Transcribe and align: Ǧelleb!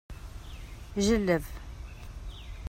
Ǧelleb! 1.05 1.45